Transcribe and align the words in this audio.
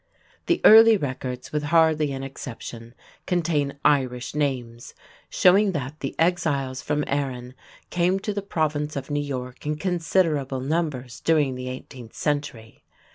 The 0.47 0.61
early 0.65 0.97
records, 0.97 1.51
with 1.53 1.61
hardly 1.65 2.11
an 2.11 2.23
exception, 2.23 2.95
contain 3.27 3.77
Irish 3.85 4.33
names, 4.33 4.95
showing 5.29 5.73
that 5.73 5.99
the 5.99 6.15
"Exiles 6.17 6.81
from 6.81 7.03
Erin" 7.05 7.53
came 7.91 8.19
to 8.21 8.33
the 8.33 8.41
Province 8.41 8.95
of 8.95 9.11
New 9.11 9.21
York 9.21 9.63
in 9.63 9.77
considerable 9.77 10.59
numbers 10.59 11.19
during 11.19 11.53
the 11.53 11.69
eighteenth 11.69 12.15
century. 12.15 12.83